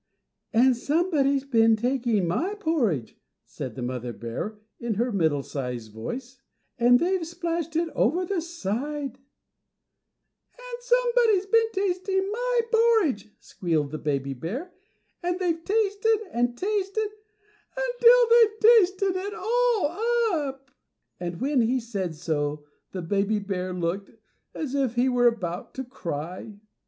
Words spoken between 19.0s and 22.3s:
it all up." And when he said